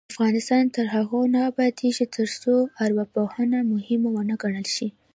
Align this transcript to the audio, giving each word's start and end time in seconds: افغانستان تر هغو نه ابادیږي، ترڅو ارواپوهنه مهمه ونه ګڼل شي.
افغانستان 0.13 0.63
تر 0.75 0.85
هغو 0.95 1.19
نه 1.33 1.39
ابادیږي، 1.51 2.05
ترڅو 2.15 2.53
ارواپوهنه 2.83 3.57
مهمه 3.73 4.09
ونه 4.13 4.35
ګڼل 4.43 4.67
شي. 4.75 4.87